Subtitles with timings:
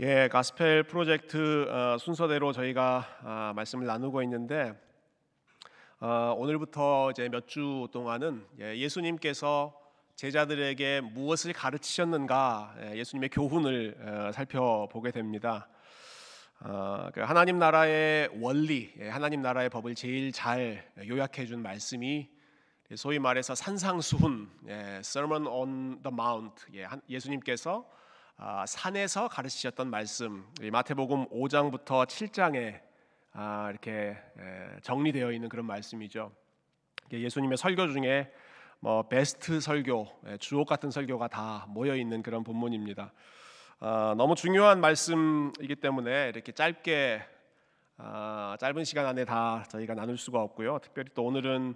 [0.00, 4.74] 예, 가스펠 프로젝트 어, 순서대로 저희가 아, 말씀을 나누고 있는데
[6.00, 9.74] 어, 오늘부터 이제 몇 주 동안은 예, 수님께서
[10.14, 15.66] 제자들에게 무엇을 가르치셨는가 예, 수님의 교훈을 어, 살펴보게 됩니다.
[16.60, 22.28] 어, 그 하나님 나라의 원리, 예, 하나님 나라의 법을 제일 잘 요약해 준 말씀이
[22.96, 27.96] 소위 말해서 산상수훈, 예, Sermon on the Mount, 예, 예수님께서 아,
[28.66, 32.80] 산에서 가르치셨던 말씀 마태복음 5장부터 7장에
[33.32, 34.16] 아, 이렇게
[34.82, 36.32] 정리되어 있는 그런 말씀이죠.
[37.12, 38.30] 예수님의 설교 중에
[38.80, 40.06] 뭐 베스트 설교,
[40.38, 43.12] 주옥 같은 설교가 다 모여 있는 그런 본문입니다.
[43.80, 47.22] 아, 너무 중요한 말씀이기 때문에 이렇게 짧게
[48.58, 50.78] 짧은 시간 안에 다 저희가 나눌 수가 없고요.
[50.82, 51.74] 특별히 또 오늘은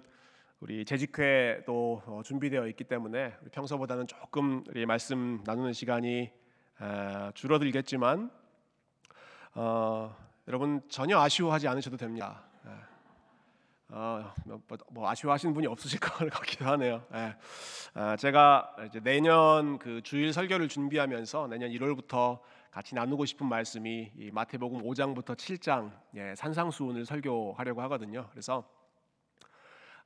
[0.59, 6.40] 우리 재직회도 어, 준비되어 있기 때문에 평소보다는 조금 말씀 나누는 시간이
[7.33, 8.31] 줄어들겠지만
[9.55, 10.15] 어,
[10.47, 12.43] 여러분 전혀 아쉬워하지 않으셔도 됩니다.
[13.93, 17.03] 어, 뭐, 뭐 아쉬워하시는 분이 없으실 것 같기도 하네요.
[17.13, 17.35] 예.
[17.93, 22.39] 아, 제가 내년 그 주일 설교를 준비하면서 내년 1월부터
[22.71, 28.29] 같이 나누고 싶은 말씀이 마태복음 5장부터 7장 예, 산상수훈을 설교하려고 하거든요.
[28.31, 28.63] 그래서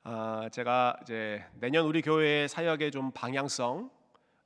[0.02, 3.90] 아, 제가 이제 내년 우리 교회의 사역의 좀 방향성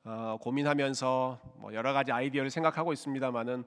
[0.04, 3.64] 어, 고민하면서 뭐 여러 가지 아이디어를 생각하고 있습니다만은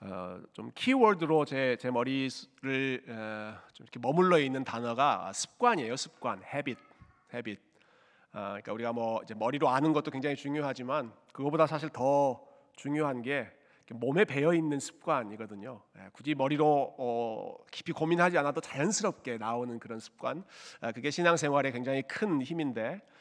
[0.00, 5.96] 어, 좀 키워드로 제, 제 머리를 어, 좀 이렇게 머물러 있는 단어가 습관이에요.
[5.96, 6.80] 습관, habit,
[7.32, 7.62] habit.
[8.32, 13.48] 어, 그러니까 우리가 뭐 이제 머리로 아는 것도 굉장히 중요하지만 그거보다 사실 더 중요한 게
[13.92, 15.80] 몸에 배어 있는 습관이거든요.
[15.98, 20.42] 예, 굳이 머리로 어, 깊이 고민하지 않아도 자연스럽게 나오는 그런 습관.
[20.80, 23.13] 아, 그게 신앙생활에 굉장히 큰 힘인데 아,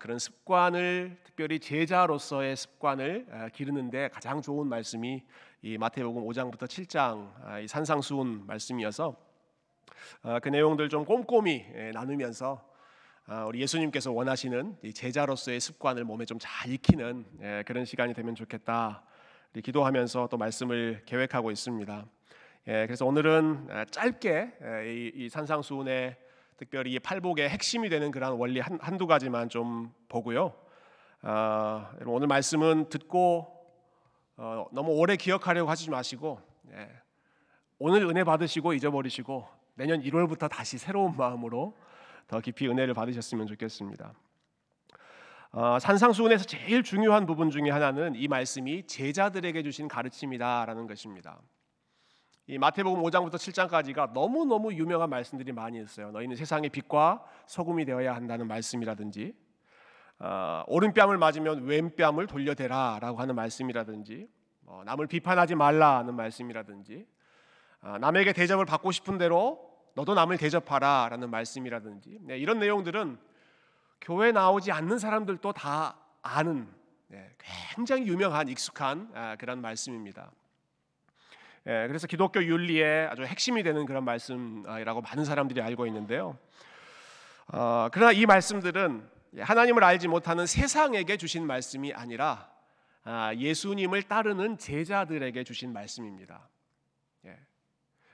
[0.00, 5.22] 그런 습관을 특별히 제자로서의 습관을 아, 기르는데 가장 좋은 말씀이
[5.60, 9.14] 이 마태복음 5장부터 7장 아, 이 산상수훈 말씀이어서
[10.42, 12.66] 그 내용들 좀 꼼꼼히 예, 나누면서
[13.46, 19.04] 우리 예수님께서 원하시는 제자로서의 습관을 몸에 좀 잘 익히는 예, 그런 시간이 되면 좋겠다.
[19.62, 22.06] 기도하면서 또 말씀을 계획하고 있습니다.
[22.68, 26.16] 예, 그래서 오늘은 짧게 이 산상수훈의
[26.58, 30.52] 특별히 팔복의 핵심이 되는 그런 원리 한, 한두 가지만 좀 보고요.
[31.22, 33.46] 아, 오늘 말씀은 듣고
[34.36, 36.40] 어, 너무 오래 기억하려고 하지 마시고
[36.72, 36.88] 예,
[37.78, 41.76] 오늘 은혜 받으시고 잊어버리시고 내년 1월부터 다시 새로운 마음으로
[42.26, 44.12] 더 깊이 은혜를 받으셨으면 좋겠습니다.
[45.52, 51.40] 어, 산상수훈에서 제일 중요한 부분 중에 하나는 이 말씀이 제자들에게 주신 가르침이다라는 것입니다.
[52.50, 56.10] 이 마태복음 5장부터 7장까지가 너무 너무 유명한 말씀들이 많이 있어요.
[56.12, 59.34] 너희는 세상의 빛과 소금이 되어야 한다는 말씀이라든지,
[60.18, 64.28] 어, 오른뺨을 맞으면 왼뺨을 돌려대라라고 하는 말씀이라든지,
[64.64, 67.06] 어, 남을 비판하지 말라는 말씀이라든지,
[67.82, 73.18] 어, 남에게 대접을 받고 싶은 대로 너도 남을 대접하라라는 말씀이라든지, 네, 이런 내용들은
[74.00, 76.66] 교회 나오지 않는 사람들도 다 아는
[77.08, 77.30] 네,
[77.74, 80.30] 굉장히 유명한 익숙한 아, 그런 말씀입니다.
[81.68, 86.38] 예, 그래서 기독교 윤리의 아주 핵심이 되는 그런 말씀이라고 많은 사람들이 알고 있는데요.
[87.48, 89.06] 어, 그러나 이 말씀들은
[89.38, 92.50] 하나님을 알지 못하는 세상에게 주신 말씀이 아니라
[93.04, 96.48] 아, 예수님을 따르는 제자들에게 주신 말씀입니다.
[97.26, 97.38] 예.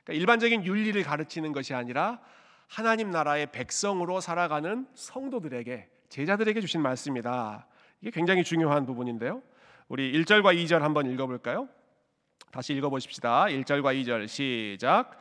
[0.03, 2.21] 그러니까 일반적인 윤리를 가르치는 것이 아니라
[2.67, 7.69] 하나님 나라의 백성으로 살아가는 성도들에게 제자들에게 주신 말씀이다.
[8.01, 9.43] 이게 굉장히 중요한 부분인데요.
[9.87, 11.69] 우리 1절과 2절 한번 읽어볼까요?
[12.55, 13.47] 다시 읽어보십시다.
[13.47, 15.21] 1절과 2절 시작.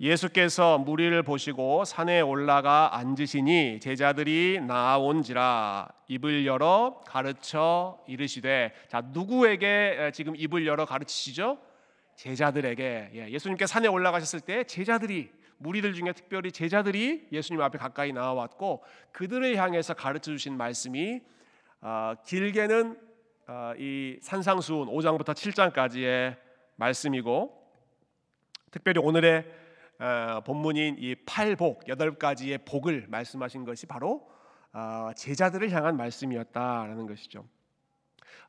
[0.00, 10.34] 예수께서 무리를 보시고 산에 올라가 앉으시니 제자들이 나온지라 입을 열어 가르쳐 이르시되 자 누구에게 지금
[10.34, 11.58] 입을 열어 가르치시죠?
[12.16, 18.82] 제자들에게 예, 예수님께 산에 올라가셨을 때 제자들이 무리들 중에 특별히 제자들이 예수님 앞에 가까이 나와왔고
[19.12, 21.20] 그들을 향해서 가르쳐 주신 말씀이
[21.82, 22.98] 어, 길게는
[23.48, 26.48] 어, 이 산상수훈 5장부터 7장까지의
[26.80, 27.60] 말씀이고
[28.70, 29.46] 특별히 오늘의
[29.98, 34.28] 어, 본문인 이 팔복 여덟 가지의 복을 말씀하신 것이 바로
[34.72, 37.44] 어, 제자들을 향한 말씀이었다라는 것이죠.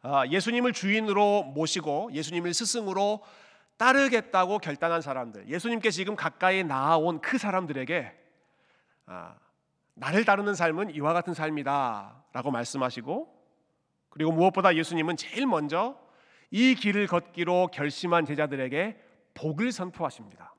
[0.04, 3.22] 어, 예수님을 주인으로 모시고 예수님을 스승으로
[3.78, 8.19] 따르겠다고 결단한 사람들, 예수님께 지금 가까이 나아온 그 사람들에게
[9.95, 13.42] 나를 따르는 삶은 이와 같은 삶이다라고 말씀하시고
[14.10, 15.98] 그리고 무엇보다 예수님은 제일 먼저
[16.51, 18.98] 이 길을 걷기로 결심한 제자들에게
[19.33, 20.53] 복을 선포하십니다.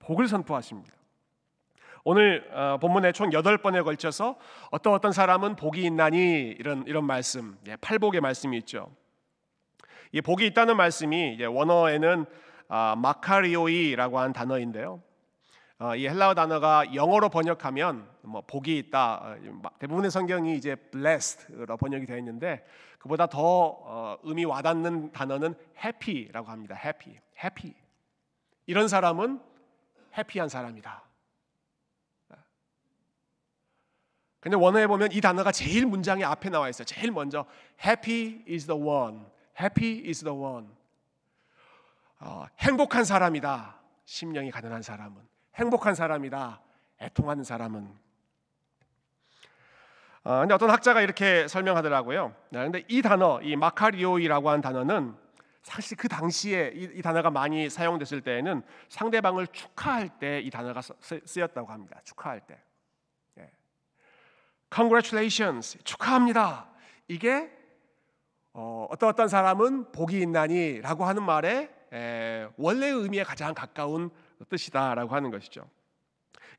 [0.00, 0.92] 복을 선포하십니다.
[2.02, 4.36] 오늘 어, 본문에 총 8번에 걸쳐서
[4.70, 8.94] 어떤 어떤 사람은 복이 있나니 이런 이런 말씀, 예, 팔복의 말씀이 있죠.
[10.12, 12.26] 이 복이 있다는 말씀이 원어에는
[12.68, 15.02] 아, 마카리오이라고 하는 단어인데요.
[15.78, 19.14] 어, 이 헬라어 단어가 영어로 번역하면 뭐 복이 있다.
[19.22, 19.36] 어,
[19.78, 22.64] 대부분의 성경이 이제 blessed로 번역이 되어 있는데
[22.98, 23.40] 그보다 더
[24.14, 26.76] 어, 의미 와닿는 단어는 happy라고 합니다.
[26.82, 27.74] happy, happy.
[28.66, 29.40] 이런 사람은
[30.16, 31.02] 해피한 사람이다.
[34.40, 36.84] 근데 원어에 보면 이 단어가 제일 문장의 앞에 나와 있어요.
[36.84, 37.46] 제일 먼저
[37.82, 39.24] happy is the one.
[39.58, 40.68] happy is the one.
[42.20, 43.80] 어, 행복한 사람이다.
[44.04, 45.16] 심령이 가난한 사람은
[45.54, 46.60] 행복한 사람이다.
[47.00, 47.90] 애통하는 사람은
[50.24, 52.34] 어, 근데 어떤 학자가 이렇게 설명하더라고요.
[52.50, 55.14] 근데 이 단어, 이 마카리오이라고 하는 단어는
[55.62, 61.40] 사실 그 당시에 이, 이 단어가 많이 사용됐을 때에는 상대방을 축하할 때 이 단어가 쓰,
[61.40, 62.00] 였다고 합니다.
[62.04, 62.58] 축하할 때.
[63.38, 63.50] 예.
[64.74, 66.70] Congratulations, 축하합니다.
[67.08, 67.50] 이게
[68.54, 74.10] 어, 어떤 어떤 사람은 복이 있나니라고 하는 말에 에, 원래 의미에 가장 가까운
[74.48, 75.68] 뜻이다라고 하는 것이죠.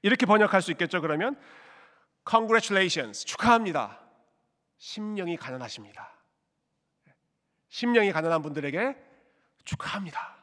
[0.04, 1.02] 이렇게 번역할 수 있겠죠.
[1.02, 1.36] 그러면
[2.30, 4.00] Congratulations, 축하합니다.
[4.78, 6.12] 심령이 가난하십니다.
[7.70, 8.96] 심령이 가난한 분들에게
[9.64, 10.36] 축하합니다.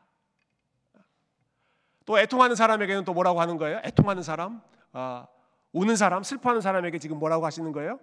[2.04, 3.80] 또 애통하는 사람에게는 또 뭐라고 하는 거예요?
[3.84, 4.60] 애통하는 사람,
[4.92, 5.26] 아,
[5.72, 7.98] 우는 사람, 슬퍼하는 사람에게 지금 뭐라고 하시는 거예요?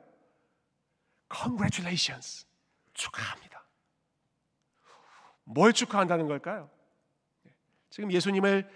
[1.33, 2.47] Congratulations,
[2.93, 3.63] 축하합니다.
[5.43, 6.69] 뭘 축하한다는 걸까요?
[7.89, 8.69] 지금 예수님을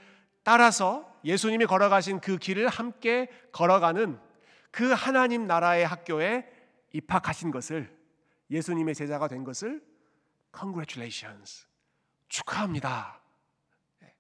[0.44, 4.20] 따라서 예수님이 걸어가신 그 길을 함께 걸어가는
[4.74, 6.52] 그 하나님 나라의 학교에
[6.94, 7.96] 입학하신 것을
[8.50, 9.86] 예수님의 제자가 된 것을
[10.58, 11.68] Congratulations.
[12.28, 13.22] 축하합니다.
[14.00, 14.16] 네.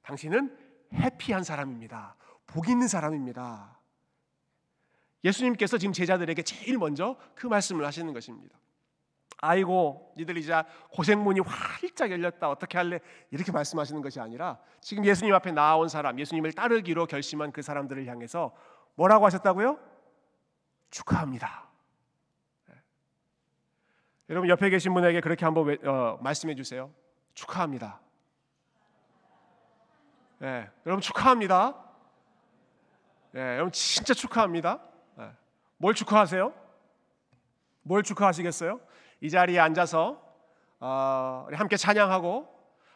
[0.00, 0.56] 당신은
[0.94, 2.16] 해피한 사람입니다.
[2.46, 3.78] 복 있는 사람입니다.
[5.24, 8.58] 예수님께서 지금 제자들에게 제일 먼저 그 말씀을 하시는 것입니다.
[9.42, 10.54] 아이고, 니들 이제
[10.90, 12.48] 고생문이 활짝 열렸다.
[12.48, 12.98] 어떻게 할래?
[13.30, 18.54] 이렇게 말씀하시는 것이 아니라 지금 예수님 앞에 나온 사람, 예수님을 따르기로 결심한 그 사람들을 향해서
[18.94, 19.97] 뭐라고 하셨다고요?
[20.90, 21.68] 축하합니다.
[24.30, 26.92] 여러분 옆에 계신 분에게 그렇게 한번 어, 말씀해 주세요.
[27.32, 27.98] 축하합니다.
[30.38, 31.74] 네, 여러분 축하합니다.
[33.32, 34.82] 네, 여러분 진짜 축하합니다.
[35.16, 35.30] 네.
[35.78, 36.52] 뭘 축하하세요?
[37.82, 38.80] 뭘 축하하시겠어요?
[39.22, 40.22] 이 자리에 앉아서
[40.78, 42.46] 어, 함께 찬양하고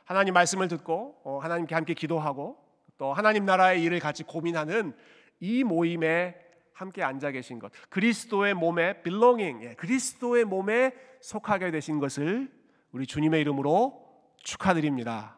[0.05, 2.62] 하나님 말씀을 듣고 어, 하나님께 함께 기도하고
[2.99, 4.94] 또 하나님 나라의 일을 같이 고민하는
[5.41, 6.42] 이 모임에
[6.82, 12.52] 함께 앉아 계신 것, 그리스도의 몸에 belonging, 예, 그리스도의 몸에 속하게 되신 것을
[12.90, 14.02] 우리 주님의 이름으로
[14.43, 15.37] 축하드립니다.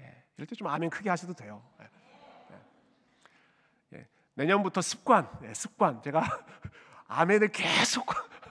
[0.00, 1.62] 예, 이럴 때 좀 아멘 크게 하셔도 돼요.
[1.80, 1.88] 예,
[3.92, 6.02] 예, 예 내년부터 습관, 예, 습관.
[6.02, 6.22] 제가
[7.06, 8.06] 아멘을 계속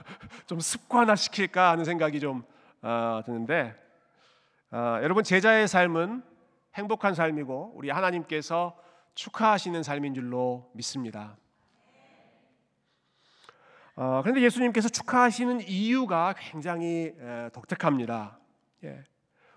[0.46, 2.44] 좀 습관화 시킬까 하는 생각이 좀
[2.82, 3.74] 어, 드는데
[4.70, 6.22] 어, 여러분 제자의 삶은
[6.74, 8.78] 행복한 삶이고 우리 하나님께서
[9.14, 11.36] 축하하시는 삶인 줄로 믿습니다.
[13.96, 18.38] 어, 그런데 예수님께서 축하하시는 이유가 굉장히 에, 독특합니다.
[18.82, 19.04] 예.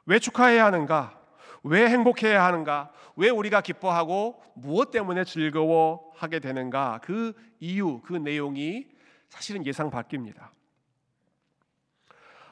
[0.06, 1.20] 왜 축하해야 하는가?
[1.64, 2.92] 왜 행복해야 하는가?
[3.16, 7.00] 왜 우리가 기뻐하고 무엇 때문에 즐거워하게 되는가?
[7.02, 8.86] 그 이유, 그 내용이
[9.30, 10.50] 사실은 예상 바뀝니다.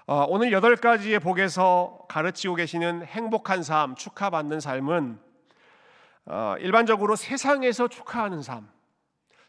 [0.07, 5.19] 어, 오늘 여덟 가지의 복에서 가르치고 계시는 행복한 삶, 축하받는 삶은
[6.25, 8.67] 어, 일반적으로 세상에서 축하하는 삶,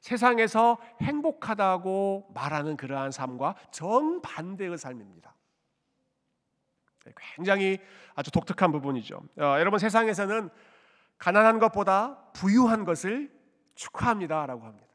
[0.07, 5.35] 세상에서 행복하다고 말하는 그러한 삶과 정반대의 삶입니다.
[7.05, 7.81] 네, 굉장히
[8.15, 9.17] 아주 독특한 부분이죠.
[9.17, 10.49] 어, 여러분 세상에서는
[11.19, 13.33] 가난한 것보다 부유한 것을
[13.75, 14.87] 축하합니다라고 합니다.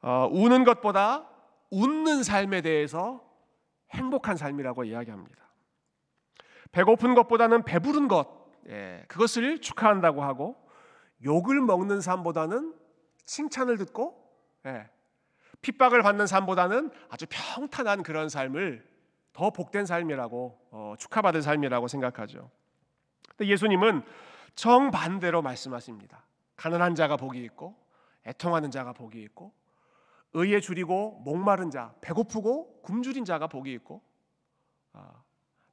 [0.00, 1.28] 어, 우는 것보다
[1.70, 3.22] 웃는 삶에 대해서
[3.92, 5.48] 행복한 삶이라고 이야기합니다.
[6.72, 8.26] 배고픈 것보다는 배부른 것,
[8.68, 10.56] 예, 그것을 축하한다고 하고
[11.24, 12.81] 욕을 먹는 삶보다는
[13.24, 14.22] 칭찬을 듣고
[14.66, 14.88] 예,
[15.60, 18.86] 핍박을 받는 삶보다는 아주 평탄한 그런 삶을
[19.32, 22.50] 더 복된 삶이라고 어, 축하받을 삶이라고 생각하죠.
[23.28, 24.02] 근데 예수님은
[24.54, 26.24] 정반대로 말씀하십니다.
[26.56, 27.76] 가난한 자가 복이 있고
[28.26, 29.52] 애통하는 자가 복이 있고
[30.34, 34.02] 의에 줄이고 목마른 자, 배고프고 굶주린 자가 복이 있고
[34.92, 35.22] 아,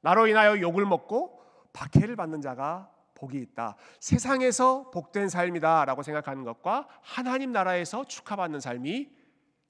[0.00, 1.40] 나로 인하여 욕을 먹고
[1.72, 2.90] 박해를 받는 자가
[3.20, 3.76] 복이 있다.
[4.00, 9.10] 세상에서 복된 삶이다라고 생각하는 것과 하나님 나라에서 축하받는 삶이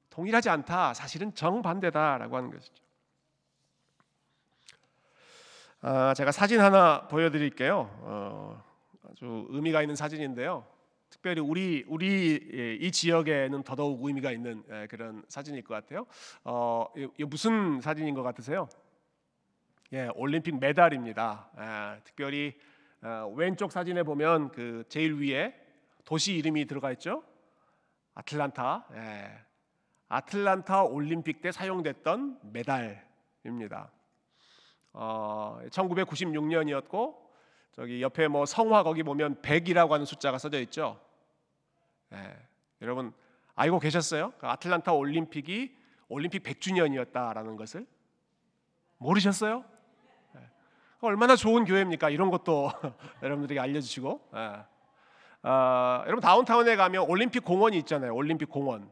[0.09, 0.95] 동일하지 않다.
[0.95, 2.83] 사실은 정반대다라고 하는 것이죠.
[5.83, 7.90] 아, 제가 사진 하나 보여드릴게요.
[8.02, 8.62] 어,
[9.11, 10.64] 아주 의미가 있는 사진인데요.
[11.09, 16.07] 특별히 우리 우리 이 지역에는 더더욱 의미가 있는 그런 사진일 것 같아요.
[16.45, 18.69] 어, 이 무슨 사진인 것 같으세요?
[19.92, 21.50] 예, 올림픽 메달입니다.
[21.59, 22.79] 예, 특별히 어,
[23.35, 25.54] 왼쪽 사진에 보면 그 제일 위에
[26.04, 27.23] 도시 이름이 들어가 있죠.
[28.14, 28.88] 아틀란타.
[28.95, 29.45] 예,
[30.09, 33.90] 아틀란타 올림픽 때 사용됐던 메달입니다.
[34.92, 37.16] 어, 1996년이었고
[37.73, 41.00] 저기 옆에 뭐 성화 거기 보면 100이라고 하는 숫자가 써져 있죠.
[42.12, 42.37] 예,
[42.83, 43.12] 여러분
[43.54, 44.33] 알고 계셨어요?
[44.38, 45.76] 그 아틀란타 올림픽이
[46.09, 47.87] 올림픽 100주년이었다라는 것을
[48.99, 49.64] 모르셨어요?
[51.02, 52.11] 얼마나 좋은 교회입니까?
[52.11, 52.71] 이런 것도
[53.23, 54.28] 여러분들에게 알려주시고.
[54.35, 55.49] 예.
[55.49, 58.14] 어, 여러분 다운타운에 가면 올림픽 공원이 있잖아요.
[58.14, 58.90] 올림픽 공원.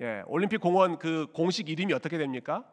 [0.00, 2.64] 예, 올림픽 공원 그 공식 이름이 어떻게 됩니까?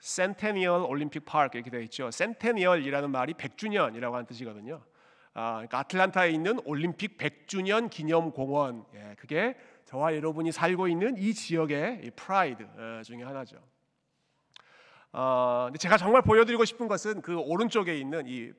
[0.00, 2.10] 센테니얼 올림픽 파크 이렇게 되어 있죠.
[2.10, 4.82] 센테니얼이라는 말이 100주년이라고 하는 뜻이거든요.
[5.34, 8.86] 아, 그러니까 아틀란타에 있는 올림픽 100주년 기념 공원.
[8.94, 9.54] 예, 그게
[9.84, 13.58] 저와 여러분이 살고 있는 이 지역의 이 프라이드 예, 중에 하나죠.
[15.18, 18.52] 어, 제가 정말 보여드리고 싶은 것은 그 오른쪽에 있는 이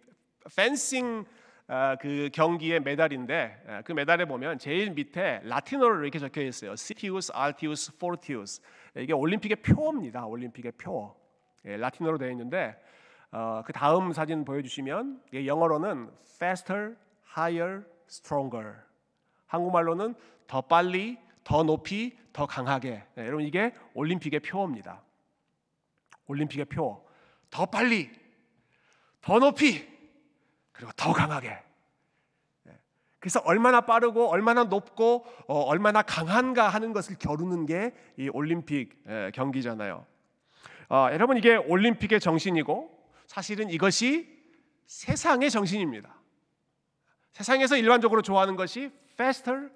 [0.55, 1.23] 펜싱
[1.67, 6.75] 어, 그 경기의 메달인데 어, 그 메달에 보면 제일 밑에 라틴어로 이렇게 적혀 있어요.
[6.75, 8.61] Citius, Altius, Fortius.
[8.95, 10.25] 이게 올림픽의 표입니다.
[10.25, 11.15] 올림픽의 표.
[11.65, 12.75] 예, 라틴어로 되어 있는데
[13.31, 16.95] 어, 그 다음 사진 보여주시면 영어로는 faster,
[17.37, 18.77] higher, stronger.
[19.45, 20.15] 한국말로는
[20.47, 23.03] 더 빨리, 더 높이, 더 강하게.
[23.13, 25.03] 네, 여러분 이게 올림픽의 표입니다.
[26.27, 27.05] 올림픽의 표.
[27.49, 28.09] 더 빨리,
[29.21, 29.87] 더 높이,
[30.71, 31.57] 그리고 더 강하게.
[32.67, 32.79] 예.
[33.19, 39.31] 그래서 얼마나 빠르고 얼마나 높고 어, 얼마나 강한가 하는 것을 겨루는 게 이 올림픽 예,
[39.33, 40.05] 경기잖아요.
[40.89, 44.27] 어, 여러분 이게 올림픽의 정신이고 사실은 이것이
[44.87, 46.15] 세상의 정신입니다.
[47.33, 49.69] 세상에서 일반적으로 좋아하는 것이 faster,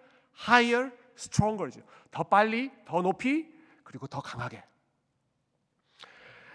[0.47, 1.81] higher, stronger죠.
[2.09, 3.47] 더 빨리, 더 높이,
[3.83, 4.63] 그리고 더 강하게.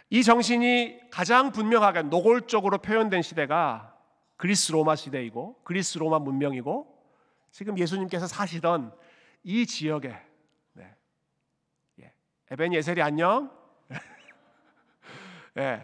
[0.08, 3.96] 이 정신이 가장 분명하게 노골적으로 표현된 시대가
[4.36, 6.94] 그리스 로마 시대이고 그리스 로마 문명이고
[7.50, 8.92] 지금 예수님께서 사시던
[9.42, 10.16] 이 지역에
[10.74, 10.94] 네.
[12.02, 12.12] 예.
[12.50, 13.50] 에벤 예셀이 안녕.
[15.58, 15.82] 예.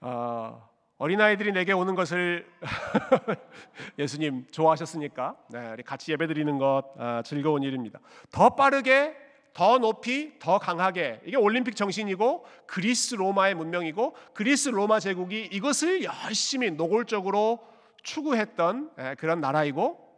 [0.00, 2.46] 어, 어린아이들이 내게 오는 것을
[3.98, 7.98] 예수님 좋아하셨으니까 네, 같이 예배드리는 것 아, 즐거운 일입니다.
[8.30, 9.16] 더 빠르게
[9.52, 16.70] 더 높이 더 강하게 이게 올림픽 정신이고 그리스 로마의 문명이고 그리스 로마 제국이 이것을 열심히
[16.70, 17.58] 노골적으로
[18.02, 20.08] 추구했던 예, 그런 나라이고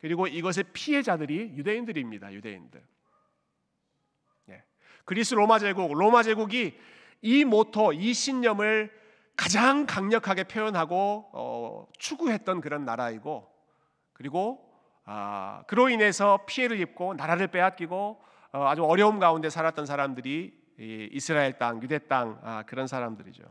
[0.00, 2.32] 그리고 이것의 피해자들이 유대인들입니다.
[2.32, 2.82] 유대인들.
[4.50, 4.62] 예.
[5.04, 6.78] 그리스 로마 제국, 로마 제국이
[7.22, 8.96] 이 모토, 이 신념을
[9.36, 13.48] 가장 강력하게 표현하고 어, 추구했던 그런 나라이고
[14.12, 14.67] 그리고
[15.10, 18.22] 아, 그로 인해서 피해를 입고 나라를 빼앗기고
[18.52, 23.42] 어, 아주 어려움 가운데 살았던 사람들이 이, 이스라엘 땅, 유대 땅 아, 그런 사람들이죠.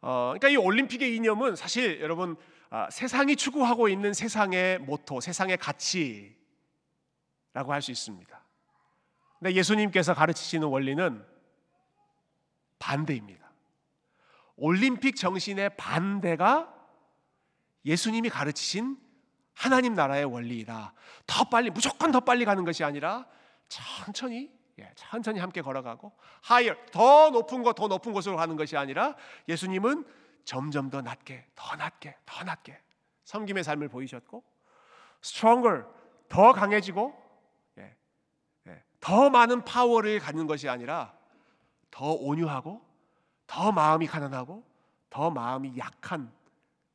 [0.00, 2.36] 어, 그러니까 이 올림픽의 이념은 사실 여러분
[2.70, 6.32] 아, 세상이 추구하고 있는 세상의 모토, 세상의 가치라고
[7.72, 8.40] 할 수 있습니다.
[9.40, 11.26] 근데 예수님께서 가르치시는 원리는
[12.78, 13.50] 반대입니다.
[14.54, 16.72] 올림픽 정신의 반대가
[17.84, 19.01] 예수님이 가르치신
[19.54, 20.92] 하나님 나라의 원리이다.
[21.26, 23.26] 더 빨리 무조건 더 빨리 가는 것이 아니라
[23.68, 26.12] 천천히 예, 천천히 함께 걸어가고
[26.50, 29.14] higher 더 높은 것더 높은 곳으로 가는 것이 아니라
[29.48, 30.04] 예수님은
[30.44, 32.78] 점점 더 낮게 더 낮게 더 낮게
[33.24, 34.42] 섬김의 삶을 보이셨고
[35.22, 35.84] stronger
[36.28, 37.14] 더 강해지고
[37.78, 37.94] 예,
[38.68, 41.14] 예, 더 많은 파워를 갖는 것이 아니라
[41.90, 42.80] 더 온유하고
[43.46, 44.64] 더 마음이 가난하고
[45.10, 46.32] 더 마음이 약한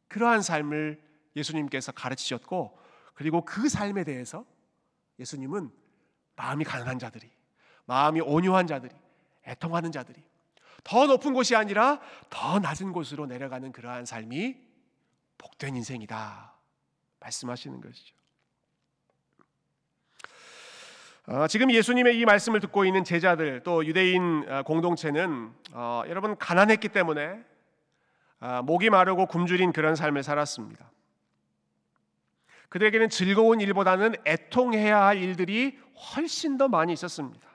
[0.07, 1.06] 그러한 삶을
[1.37, 2.77] 예수님께서 가르치셨고
[3.13, 4.45] 그리고 그 삶에 대해서
[5.19, 5.71] 예수님은
[6.35, 7.29] 마음이 가난한 자들이
[7.85, 8.93] 마음이 온유한 자들이
[9.47, 10.21] 애통하는 자들이
[10.83, 14.57] 더 높은 곳이 아니라 더 낮은 곳으로 내려가는 그러한 삶이
[15.37, 16.53] 복된 인생이다
[17.19, 18.15] 말씀하시는 것이죠.
[21.27, 26.87] 어, 지금 예수님의 이 말씀을 듣고 있는 제자들 또 유대인 어, 공동체는 어, 여러분 가난했기
[26.89, 27.43] 때문에
[28.39, 30.89] 어, 목이 마르고 굶주린 그런 삶을 살았습니다.
[32.69, 35.79] 그들에게는 즐거운 일보다는 애통해야 할 일들이
[36.15, 37.47] 훨씬 더 많이 있었습니다.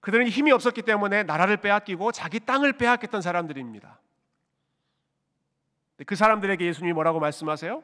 [0.00, 4.00] 그들은 힘이 없었기 때문에 나라를 빼앗기고 자기 땅을 빼앗겼던 사람들입니다.
[6.06, 7.82] 그 사람들에게 예수님이 뭐라고 말씀하세요?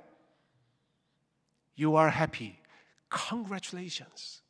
[1.79, 2.57] You are happy.
[3.13, 4.43] Congratulations.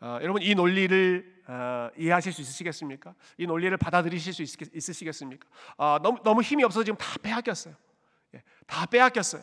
[0.00, 3.14] 어, 여러분 이 논리를 어, 이해하실 수 있으시겠습니까?
[3.38, 7.74] 이 논리를 받아들이실 수 있, 으시겠습니까 어, 너무 너무 힘이 없어서 지금 다 빼앗겼어요.
[8.70, 9.42] 예, 다 빼앗겼어요.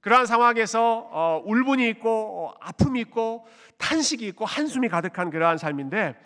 [0.00, 6.18] 그러한 상황에서 어, 울분이 있고 어, 아픔이 있고 탄식이 있고 한숨이 가득한 그러한 삶인데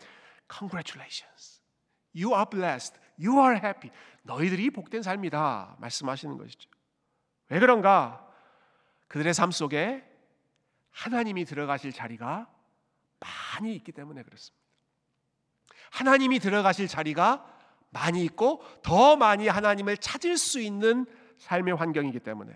[0.53, 1.61] congratulations.
[2.15, 2.99] You are blessed.
[3.19, 3.91] You are happy.
[4.23, 5.77] 너희들이 복된 삶이다.
[5.81, 6.71] 말씀하시는 것이죠.
[7.49, 8.25] 왜 그런가?
[9.09, 10.05] 그들의 삶 속에
[10.91, 12.49] 하나님이 들어가실 자리가
[13.21, 14.65] 많이 있기 때문에 그렇습니다.
[15.91, 17.54] 하나님이 들어가실 자리가
[17.95, 21.07] 많이 있고 더 많이 하나님을 찾을 수 있는
[21.39, 22.53] 삶의 환경이기 때문에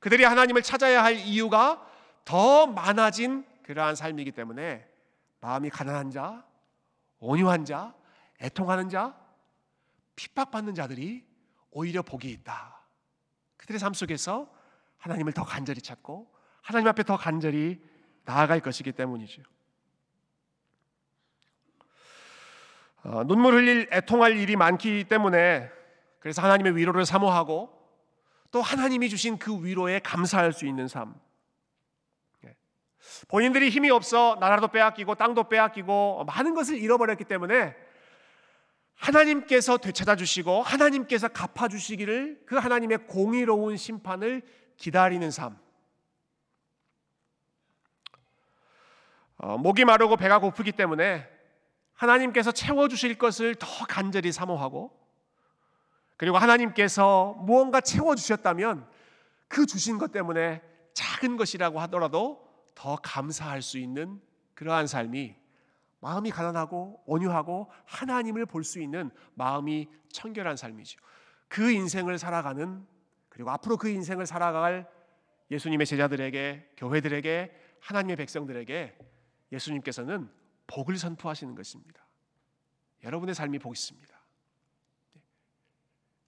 [0.00, 1.84] 그들이 하나님을 찾아야 할 이유가
[2.24, 4.86] 더 많아진 그러한 삶이기 때문에
[5.40, 6.44] 마음이 가난한 자,
[7.18, 7.94] 온유한 자,
[8.40, 9.18] 애통하는 자,
[10.16, 11.26] 핍박받는 자들이
[11.70, 12.82] 오히려 복이 있다.
[13.56, 14.52] 그들의 삶 속에서
[14.98, 17.82] 하나님을 더 간절히 찾고 하나님 앞에 더 간절히
[18.24, 19.42] 나아갈 것이기 때문이죠.
[22.89, 22.89] 어,
[23.26, 25.70] 눈물 흘릴 애통할 일이 많기 때문에
[26.18, 27.70] 그래서 하나님의 위로를 사모하고
[28.50, 31.14] 또 하나님이 주신 그 위로에 감사할 수 있는 삶.
[32.44, 32.54] 예.
[33.28, 37.74] 본인들이 힘이 없어 나라도 빼앗기고 땅도 빼앗기고 많은 것을 잃어버렸기 때문에
[38.96, 44.42] 하나님께서 되찾아 주시고 하나님께서 갚아 주시기를 그 하나님의 공의로운 심판을
[44.76, 45.56] 기다리는 삶.
[49.38, 51.26] 어, 목이 마르고 배가 고프기 때문에
[52.00, 54.98] 하나님께서 채워 주실 것을 더 간절히 사모하고
[56.16, 58.88] 그리고 하나님께서 무언가 채워 주셨다면
[59.48, 60.62] 그 주신 것 때문에
[60.94, 64.18] 작은 것이라고 하더라도 더 감사할 수 있는
[64.54, 65.34] 그러한 삶이
[66.00, 70.98] 마음이 가난하고 온유하고 하나님을 볼 수 있는 마음이 청결한 삶이죠.
[71.48, 72.86] 그 인생을 살아가는
[73.28, 74.88] 그리고 앞으로 그 인생을 살아갈
[75.50, 78.96] 예수님의 제자들에게 교회들에게 하나님의 백성들에게
[79.52, 80.39] 예수님께서는
[80.70, 82.06] 복을 선포하시는 것입니다.
[83.02, 84.20] 여러분의 삶이 복 있습니다.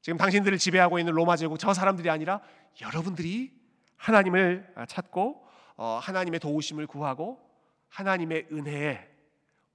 [0.01, 2.41] 지금 당신들을 지배하고 있는 로마 제국 저 사람들이 아니라
[2.81, 3.53] 여러분들이
[3.97, 5.47] 하나님을 찾고
[5.77, 7.41] 어, 하나님의 도우심을 구하고
[7.89, 9.09] 하나님의 은혜에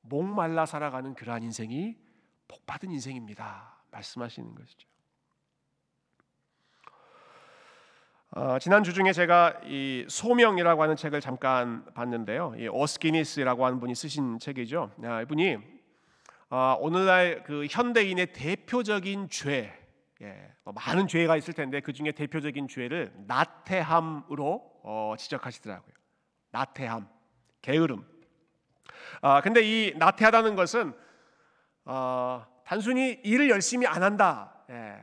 [0.01, 1.95] 목말라 살아가는 그러한 인생이
[2.47, 3.77] 복받은 인생입니다.
[3.91, 4.87] 말씀하시는 것이죠.
[8.31, 12.55] 어, 지난 주 중에 제가 이 소명이라고 하는 책을 잠깐 봤는데요.
[12.57, 14.91] 이 오스키니스라고 하는 분이 쓰신 책이죠.
[15.03, 15.57] 아, 이분이
[16.49, 19.73] 어, 오늘날 그 현대인의 대표적인 죄,
[20.21, 25.93] 예, 뭐 많은 죄가 있을 텐데 그 중에 대표적인 죄를 나태함으로 어, 지적하시더라고요.
[26.51, 27.07] 나태함,
[27.61, 28.05] 게으름.
[29.21, 30.93] 아 근데 이 나태하다는 것은
[31.85, 34.53] 어, 단순히 일을 열심히 안 한다.
[34.69, 34.97] 예,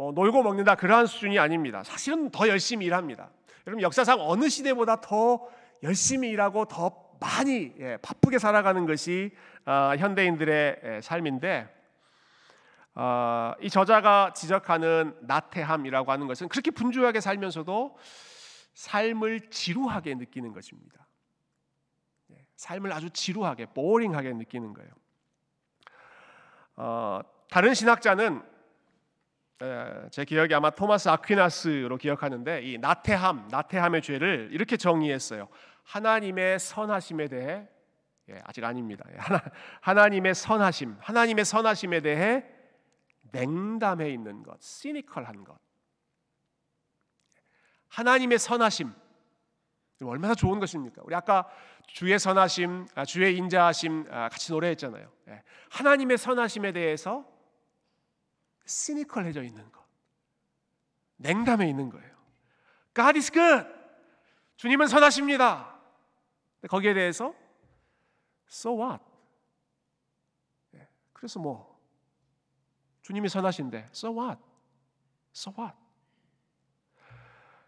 [0.00, 1.84] 뭐 놀고 먹는다 그러한 수준이 아닙니다.
[1.84, 3.28] 사실은 더 열심히 일합니다.
[3.66, 5.46] 여러분 역사상 어느 시대보다 더
[5.82, 9.30] 열심히 일하고 더 많이 예, 바쁘게 살아가는 것이
[9.66, 11.68] 어, 현대인들의 예, 삶인데
[12.94, 17.98] 어, 이 저자가 지적하는 나태함이라고 하는 것은 그렇게 분주하게 살면서도
[18.72, 21.06] 삶을 지루하게 느끼는 것입니다.
[22.30, 24.90] 예, 삶을 아주 지루하게, 보링하게 느끼는 거예요.
[26.76, 28.49] 어, 다른 신학자는
[30.10, 35.48] 제 기억이 아마 토마스 아퀴나스로 기억하는데 이 나태함, 나태함의 죄를 이렇게 정의했어요.
[35.84, 37.68] 하나님의 선하심에 대해
[38.30, 39.04] 예, 아직 아닙니다.
[39.12, 39.42] 예, 하나,
[39.80, 42.44] 하나님의 선하심, 하나님의 선하심에 대해
[43.32, 45.58] 냉담해 있는 것, 시니컬한 것.
[47.88, 48.92] 하나님의 선하심
[50.04, 51.02] 얼마나 좋은 것입니까?
[51.04, 51.46] 우리 아까
[51.86, 55.10] 주의 선하심, 아, 주의 인자하심 아, 같이 노래했잖아요.
[55.28, 57.29] 예, 하나님의 선하심에 대해서
[58.70, 59.84] 시니컬해져 있는 것.
[61.16, 62.16] 냉담해 있는 거예요.
[62.94, 63.68] God is good.
[64.56, 65.78] 주님은 선하십니다.
[66.68, 67.34] 거기에 대해서
[68.48, 69.02] so what?
[70.74, 71.78] 예, 그래서 뭐
[73.02, 74.40] 주님이 선하신데 so what?
[75.34, 75.76] so what?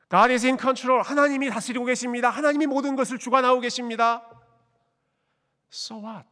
[0.09, 1.03] God is in control.
[1.03, 2.31] 하나님이 다스리고 계십니다.
[2.31, 4.29] 하나님이 모든 것을 주관하고 계십니다.
[5.71, 6.29] So what?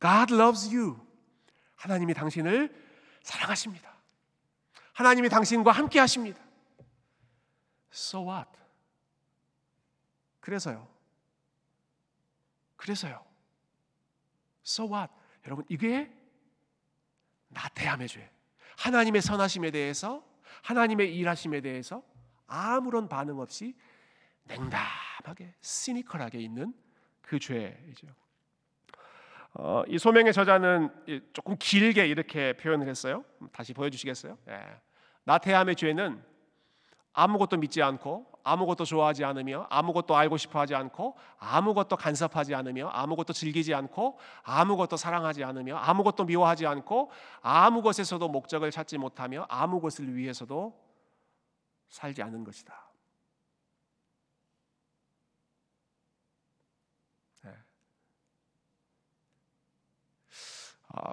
[0.00, 1.05] God loves you.
[1.76, 2.74] 하나님이 당신을
[3.22, 3.94] 사랑하십니다.
[4.92, 6.40] 하나님이 당신과 함께 하십니다.
[7.92, 8.50] So what?
[10.40, 10.88] 그래서요.
[12.76, 13.24] 그래서요.
[14.64, 15.12] So what?
[15.46, 16.10] 여러분 이게
[17.48, 18.30] 나태함의 죄.
[18.78, 20.26] 하나님의 선하심에 대해서
[20.62, 22.02] 하나님의 일하심에 대해서
[22.46, 23.76] 아무런 반응 없이
[24.44, 26.74] 냉담하게 시니컬하게 있는
[27.22, 28.06] 그 죄이죠.
[29.58, 30.90] 어, 이 소명의 저자는
[31.32, 33.24] 조금 길게 이렇게 표현을 했어요.
[33.52, 34.36] 다시 보여주시겠어요?
[34.48, 34.60] 예.
[35.24, 36.22] 나태함의 죄는
[37.14, 43.74] 아무것도 믿지 않고 아무것도 좋아하지 않으며 아무것도 알고 싶어하지 않고 아무것도 간섭하지 않으며 아무것도 즐기지
[43.74, 50.78] 않고 아무것도 사랑하지 않으며 아무것도 미워하지 않고 아무 것에서도 목적을 찾지 못하며 아무 것을 위해서도
[51.88, 52.85] 살지 않는 것이다.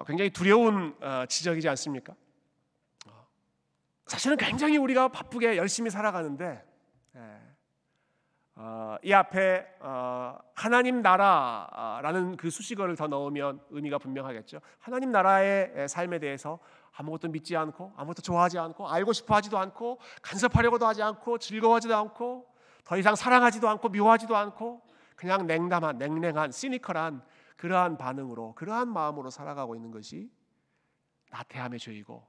[0.06, 2.14] 굉장히 두려운 어, 지적이지 않습니까?
[3.08, 3.26] 어,
[4.06, 6.64] 사실은 굉장히 우리가 바쁘게 열심히 살아가는데
[7.16, 7.40] 예,
[8.56, 14.60] 어, 이 앞에 어, 하나님 나라라는 그 수식어를 더 넣으면 의미가 분명하겠죠.
[14.78, 16.58] 하나님 나라의 삶에 대해서
[16.92, 22.46] 아무것도 믿지 않고 아무것도 좋아하지 않고 알고 싶어 하지도 않고 간섭하려고도 하지 않고 즐거워하지도 않고
[22.84, 24.82] 더 이상 사랑하지도 않고 미워하지도 않고
[25.16, 27.22] 그냥 냉담한 냉랭한 시니컬한
[27.56, 30.30] 그러한 반응으로 그러한 마음으로 살아가고 있는 것이
[31.30, 32.26] 나태함의 죄이고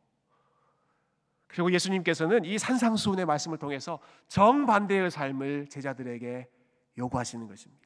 [1.47, 6.49] 그리고 예수님께서는 이 산상수훈의 말씀을 통해서 정반대의 삶을 제자들에게
[6.97, 7.85] 요구하시는 것입니다.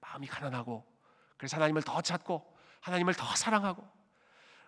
[0.00, 0.84] 마음이 가난하고
[1.36, 3.82] 그래서 하나님을 더 찾고 하나님을 더 사랑하고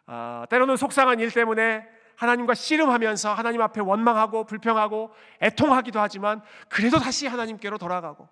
[0.07, 1.87] 어, 때로는 속상한 일 때문에
[2.17, 5.13] 하나님과 씨름하면서 하나님 앞에 원망하고 불평하고
[5.43, 8.29] 애통하기도 하지만 그래도 다시 하나님께로 돌아가고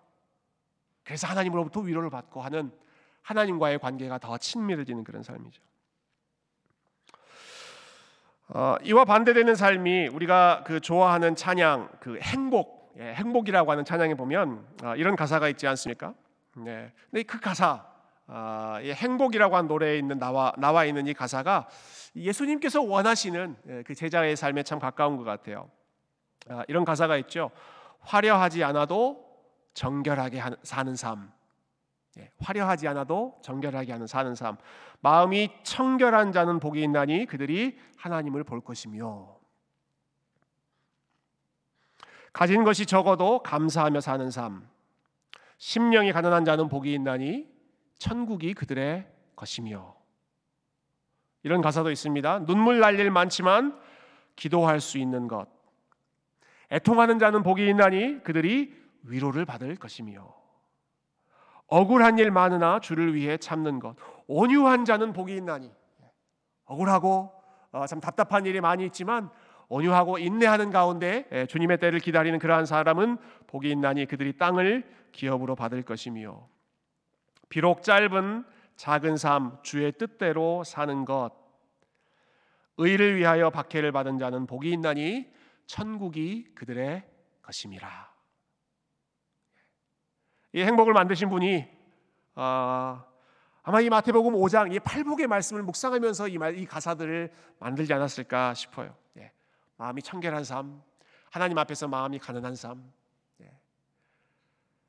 [1.05, 2.73] 그래서 하나님으로부터 위로를 받고 하는
[3.23, 5.63] 하나님과의 관계가 더 친밀해지는 그런 삶이죠.
[8.49, 14.67] 어, 이와 반대되는 삶이 우리가 그 좋아하는 찬양, 그 행복, 예, 행복이라고 하는 찬양에 보면
[14.85, 16.13] 어, 이런 가사가 있지 않습니까?
[16.57, 16.93] 네.
[17.11, 17.87] 근데 그 가사,
[18.27, 21.69] 어, 이 행복이라고 한 노래에 있는 나와 나와 있는 이 가사가
[22.15, 25.71] 예수님께서 원하시는 예, 그 제자의 삶에 참 가까운 것 같아요.
[26.49, 27.51] 아, 이런 가사가 있죠.
[28.01, 29.25] 화려하지 않아도
[29.75, 31.33] 정결하게 사는 삶.
[32.19, 34.57] 예, 화려하지 않아도 정결하게 하는 사는 삶.
[35.01, 39.37] 마음이 청결한 자는 복이 있나니 그들이 하나님을 볼 것이며
[42.33, 44.69] 가진 것이 적어도 감사하며 사는 삶.
[45.59, 47.49] 심령이 가난한 자는 복이 있나니
[47.99, 49.95] 천국이 그들의 것이며
[51.45, 52.47] 이런 가사도 있습니다.
[52.47, 53.81] 눈물 날 일 많지만
[54.37, 55.47] 기도할 수 있는 것.
[56.71, 60.42] 애통하는 자는 복이 있나니 그들이 위로를 받을 것이며
[61.73, 63.97] 억울한 일 많으나 주를 위해 참는 것.
[64.27, 65.73] 온유한 자는 복이 있나니.
[66.67, 67.33] 억울하고
[67.73, 69.31] 어, 참 답답한 일이 많이 있지만
[69.71, 75.83] 온유하고 인내하는 가운데 예, 주님의 때를 기다리는 그러한 사람은 복이 있나니 그들이 땅을 기업으로 받을
[75.83, 76.47] 것이며
[77.49, 78.45] 비록 짧은
[78.77, 81.31] 작은 삶 주의 뜻대로 사는 것
[82.77, 85.27] 의를 위하여 박해를 받은 자는 복이 있나니
[85.67, 87.03] 천국이 그들의
[87.41, 88.12] 것임이라.
[90.53, 91.67] 이 행복을 만드신 분이
[92.35, 93.05] 어,
[93.63, 98.95] 아마 이 마태복음 5장 이 팔복의 말씀을 묵상하면서 이, 말, 이 가사들을 만들지 않았을까 싶어요.
[99.19, 99.33] 예.
[99.77, 100.83] 마음이 청결한 삶,
[101.31, 102.93] 하나님 앞에서 마음이 가난한 삶,
[103.41, 103.51] 예.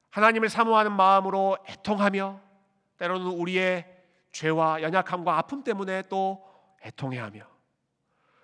[0.09, 2.39] 하나님을 사모하는 마음으로 애통하며
[2.97, 3.85] 때로는 우리의
[4.31, 6.43] 죄와 연약함과 아픔 때문에 또
[6.83, 7.53] 애통해하며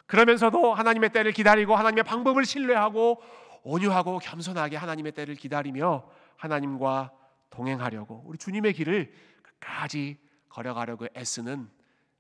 [0.05, 3.21] 그러면서도 하나님의 때를 기다리고 하나님의 방법을 신뢰하고
[3.63, 6.08] 온유하고 겸손하게 하나님의 때를 기다리며
[6.39, 7.12] 하나님과
[7.49, 11.69] 동행하려고 우리 주님의 길을 끝까지 걸어가려고 애쓰는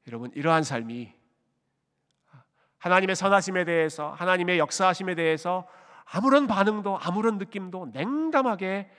[0.07, 1.13] 여러분 이러한 삶이
[2.79, 5.67] 하나님의 선하심에 대해서 하나님의 역사하심에 대해서
[6.05, 8.91] 아무런 반응도 아무런 느낌도 냉담하게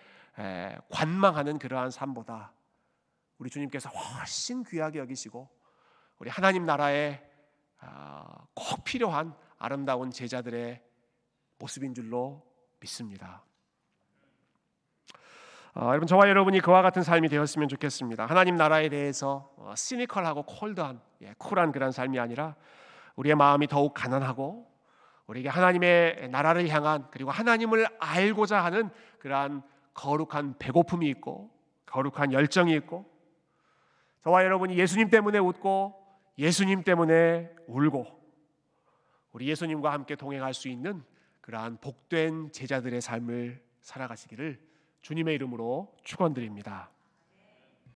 [0.90, 2.52] 관망하는 그러한 삶보다
[3.38, 5.48] 우리 주님께서 훨씬 귀하게 여기시고
[6.18, 7.22] 우리 하나님 나라에
[7.78, 10.82] 아, 꼭 필요한 아름다운 제자들의
[11.58, 12.46] 모습인 줄로
[12.80, 13.42] 믿습니다.
[15.72, 18.26] 어, 여러분 저와 여러분이 그와 같은 삶이 되었으면 좋겠습니다.
[18.26, 22.56] 하나님 나라에 대해서 어, 시니컬하고 콜드한 예, 쿨한 그런 삶이 아니라
[23.14, 24.68] 우리의 마음이 더욱 가난하고
[25.28, 29.62] 우리에게 하나님의 나라를 향한 그리고 하나님을 알고자 하는 그러한
[29.94, 31.50] 거룩한 배고픔이 있고
[31.86, 33.08] 거룩한 열정이 있고
[34.24, 35.94] 저와 여러분이 예수님 때문에 웃고
[36.36, 38.06] 예수님 때문에 울고
[39.32, 41.04] 우리 예수님과 함께 동행할 수 있는
[41.42, 44.69] 그러한 복된 제자들의 삶을 살아가시기를
[45.02, 46.90] 주님의 이름으로 축원드립니다.